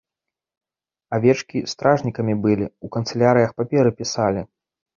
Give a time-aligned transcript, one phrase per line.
[1.17, 4.41] Авечкі стражнікамі былі, у канцылярыях паперы пісалі.